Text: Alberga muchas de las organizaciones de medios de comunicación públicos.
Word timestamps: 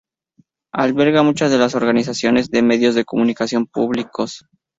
Alberga 0.73 1.21
muchas 1.21 1.51
de 1.51 1.59
las 1.59 1.75
organizaciones 1.75 2.49
de 2.49 2.63
medios 2.63 2.95
de 2.95 3.05
comunicación 3.05 3.67
públicos. 3.67 4.43